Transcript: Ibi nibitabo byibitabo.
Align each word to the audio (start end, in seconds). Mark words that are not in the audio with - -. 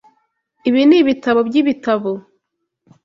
Ibi 0.69 0.81
nibitabo 0.89 1.39
byibitabo. 1.47 2.11